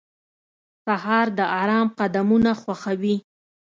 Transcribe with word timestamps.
سهار 0.85 1.27
د 1.37 1.39
آرام 1.61 1.87
قدمونه 1.99 2.51
ښووي. 2.61 3.15